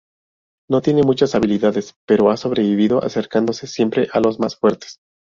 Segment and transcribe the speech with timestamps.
[0.67, 4.97] No tiene muchas habilidades, pero ha sobrevivido acercándose siempre a los más fuertes.